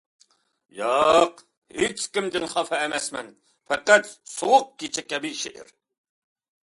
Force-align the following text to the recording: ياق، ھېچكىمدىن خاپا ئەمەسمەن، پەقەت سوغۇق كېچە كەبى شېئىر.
ياق، 0.77 1.43
ھېچكىمدىن 1.81 2.47
خاپا 2.53 2.79
ئەمەسمەن، 2.85 3.29
پەقەت 3.73 4.13
سوغۇق 4.37 4.67
كېچە 4.85 5.05
كەبى 5.15 5.33
شېئىر. 5.43 5.71